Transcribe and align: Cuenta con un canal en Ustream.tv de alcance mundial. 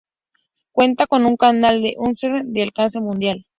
Cuenta 0.71 1.05
con 1.05 1.27
un 1.27 1.35
canal 1.37 1.85
en 1.85 1.93
Ustream.tv 1.97 2.49
de 2.53 2.63
alcance 2.63 2.99
mundial. 2.99 3.45